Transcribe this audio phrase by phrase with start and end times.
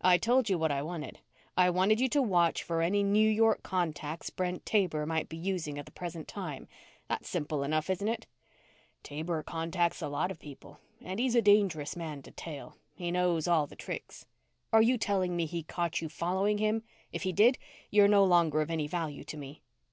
[0.00, 1.18] "I told you what I wanted.
[1.56, 5.76] I wanted you to watch for any New York contacts Brent Taber might be using
[5.76, 6.68] at the present time.
[7.08, 8.26] That's simple enough, isn't it?"
[9.02, 10.78] "Taber contacts a lot of people.
[11.00, 12.76] And he's a dangerous man to tail.
[12.94, 14.24] He knows all the tricks."
[14.72, 16.84] "Are you telling me he caught you following him?
[17.10, 17.58] If he did,
[17.90, 19.62] you're no longer of any value to me."